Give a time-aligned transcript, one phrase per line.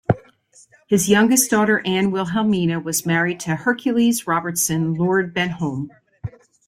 [0.87, 5.91] His youngest daughter Ann Wilhelmina was married to Hercules Robertson, Lord Benholme.